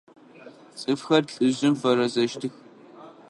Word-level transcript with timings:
Цӏыфхэр 0.79 1.23
лӏыжъым 1.31 1.73
фэрэзэщтых. 1.79 2.53